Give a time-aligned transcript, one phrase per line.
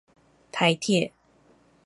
[0.51, 1.11] 台鐵